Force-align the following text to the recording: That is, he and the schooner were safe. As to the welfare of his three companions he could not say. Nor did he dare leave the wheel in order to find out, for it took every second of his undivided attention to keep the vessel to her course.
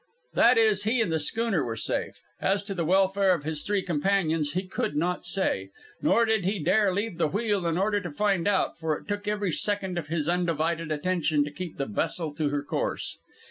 That 0.33 0.57
is, 0.57 0.81
he 0.81 0.99
and 0.99 1.11
the 1.11 1.19
schooner 1.19 1.63
were 1.63 1.75
safe. 1.75 2.21
As 2.39 2.63
to 2.63 2.73
the 2.73 2.83
welfare 2.83 3.35
of 3.35 3.43
his 3.43 3.63
three 3.63 3.83
companions 3.83 4.53
he 4.53 4.67
could 4.67 4.95
not 4.95 5.27
say. 5.27 5.69
Nor 6.01 6.25
did 6.25 6.43
he 6.43 6.57
dare 6.57 6.91
leave 6.91 7.19
the 7.19 7.27
wheel 7.27 7.67
in 7.67 7.77
order 7.77 8.01
to 8.01 8.09
find 8.09 8.47
out, 8.47 8.79
for 8.79 8.97
it 8.97 9.07
took 9.07 9.27
every 9.27 9.51
second 9.51 9.99
of 9.99 10.07
his 10.07 10.27
undivided 10.27 10.91
attention 10.91 11.43
to 11.43 11.51
keep 11.51 11.77
the 11.77 11.85
vessel 11.85 12.33
to 12.33 12.49
her 12.49 12.63
course. 12.63 13.19